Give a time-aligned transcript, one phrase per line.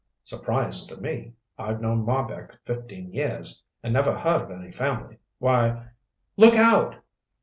[0.23, 1.31] "Surprise to me.
[1.59, 5.19] I've known Marbek fifteen years and never heard of any family.
[5.37, 5.89] Why"
[6.37, 6.95] "Look out!"